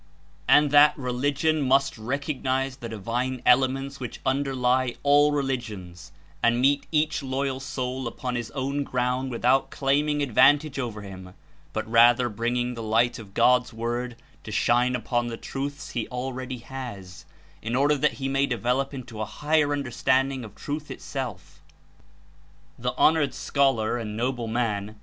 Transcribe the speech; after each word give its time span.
And 0.47 0.71
that 0.71 0.97
religion 0.97 1.61
must 1.61 1.95
recognize 1.95 2.75
the 2.77 2.89
divine 2.89 3.43
elements 3.45 3.99
which 3.99 4.19
underlie 4.25 4.95
all 5.03 5.31
religions 5.31 6.11
and 6.41 6.59
meet 6.59 6.87
each 6.91 7.21
loyal 7.21 7.59
soul 7.59 8.07
upon 8.07 8.33
his 8.33 8.49
own 8.55 8.83
ground 8.83 9.29
without 9.29 9.69
claiming 9.69 10.23
ad 10.23 10.31
vantage 10.31 10.77
ov^er 10.77 11.03
him, 11.03 11.35
but 11.71 11.87
rather 11.87 12.29
bringing 12.29 12.73
the 12.73 12.81
light 12.81 13.19
of 13.19 13.35
God's 13.35 13.73
Word 13.73 14.15
to 14.43 14.51
shine 14.51 14.95
upon 14.95 15.27
the 15.27 15.37
truths 15.37 15.91
he 15.91 16.07
already 16.07 16.57
has, 16.57 17.25
in 17.61 17.75
order 17.75 17.95
that 17.95 18.13
he 18.13 18.27
may 18.27 18.47
develop 18.47 18.95
into 18.95 19.21
a 19.21 19.25
higher 19.25 19.71
under 19.71 19.91
standing 19.91 20.43
of 20.43 20.55
Truth 20.55 20.89
itself. 20.89 21.61
The 22.79 22.95
honored 22.97 23.35
scholar 23.35 23.99
and 23.99 24.17
noble 24.17 24.47
man. 24.47 24.95